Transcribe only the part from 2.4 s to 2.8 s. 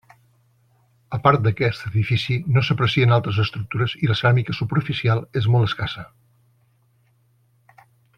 no